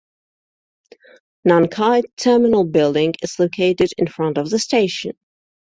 [1.47, 5.11] Nankai Terminal Building is located in front of the station.